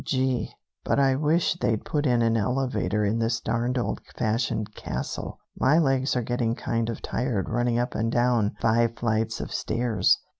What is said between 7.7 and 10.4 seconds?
up and down five flights of stairs."